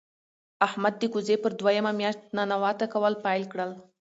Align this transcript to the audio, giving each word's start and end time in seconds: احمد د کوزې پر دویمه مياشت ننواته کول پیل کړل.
احمد 0.67 0.93
د 1.01 1.03
کوزې 1.13 1.35
پر 1.43 1.51
دویمه 1.59 1.91
مياشت 1.99 2.21
ننواته 2.37 2.85
کول 2.93 3.13
پیل 3.25 3.43
کړل. 3.51 3.71